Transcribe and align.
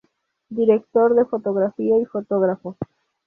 Director 0.49 1.13
de 1.13 1.25
Fotografía 1.25 1.95
y 1.99 2.05
Fotógrafo. 2.05 2.75